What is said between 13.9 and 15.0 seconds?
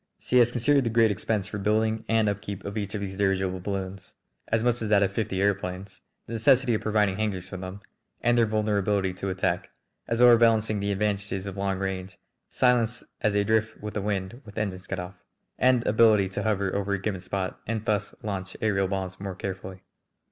the wind with engines cut